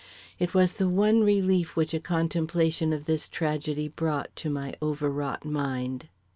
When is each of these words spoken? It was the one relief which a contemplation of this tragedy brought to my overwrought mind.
It 0.39 0.55
was 0.55 0.73
the 0.73 0.89
one 0.89 1.21
relief 1.23 1.75
which 1.75 1.93
a 1.93 1.99
contemplation 1.99 2.91
of 2.91 3.05
this 3.05 3.27
tragedy 3.29 3.87
brought 3.87 4.35
to 4.37 4.49
my 4.49 4.73
overwrought 4.81 5.45
mind. 5.45 6.07